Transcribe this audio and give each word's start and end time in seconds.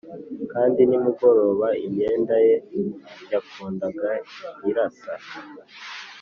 kandi 0.53 0.79
nimugoroba 0.89 1.67
imyenda 1.85 2.35
ye 2.45 2.55
yakundaga 3.31 4.09
irasa 4.69 5.13